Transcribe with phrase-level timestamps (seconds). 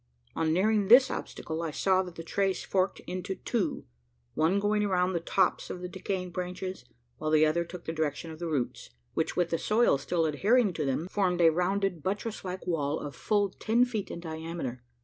[0.35, 3.85] On nearing this obstacle, I saw that the trace forked into two
[4.33, 6.85] one going around the tops of the decaying branches,
[7.17, 10.73] while the other took the direction of the roots; which, with the soil still adhering
[10.73, 14.81] to them, formed a rounded buttress like wall of full ten feet in diameter.